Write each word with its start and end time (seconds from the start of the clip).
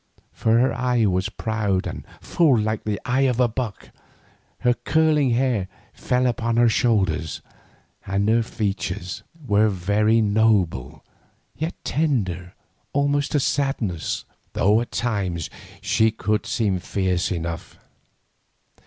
For 0.33 0.57
her 0.57 0.73
eye 0.73 1.05
was 1.05 1.29
proud 1.29 1.85
and 1.85 2.07
full 2.21 2.57
like 2.57 2.85
the 2.85 2.99
eye 3.05 3.27
of 3.29 3.39
a 3.39 3.47
buck, 3.47 3.91
her 4.61 4.73
curling 4.73 5.29
hair 5.29 5.67
fell 5.93 6.25
upon 6.25 6.57
her 6.57 6.69
shoulders, 6.69 7.43
and 8.07 8.27
her 8.27 8.41
features 8.41 9.21
were 9.45 9.69
very 9.69 10.19
noble, 10.19 11.03
yet 11.55 11.75
tender 11.83 12.55
almost 12.93 13.33
to 13.33 13.39
sadness, 13.39 14.25
though 14.53 14.81
at 14.81 14.89
times 14.89 15.51
she 15.81 16.09
could 16.09 16.47
seem 16.47 16.79
fierce 16.79 17.31
enough. 17.31 17.77